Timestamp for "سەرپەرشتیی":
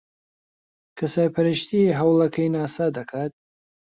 1.13-1.95